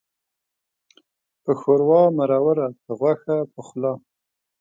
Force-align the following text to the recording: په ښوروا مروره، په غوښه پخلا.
په 1.43 1.51
ښوروا 1.59 2.01
مروره، 2.17 2.67
په 2.83 2.91
غوښه 2.99 3.37
پخلا. 3.53 3.93